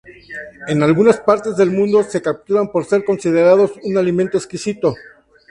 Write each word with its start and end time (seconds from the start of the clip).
En 0.67 0.81
algunas 0.81 1.19
partes 1.19 1.57
del 1.57 1.69
mundo 1.69 2.01
se 2.01 2.23
capturan 2.23 2.71
por 2.71 2.85
ser 2.85 3.05
consideradas 3.05 3.69
un 3.83 3.99
alimento 3.99 4.35
exquisito. 4.35 4.95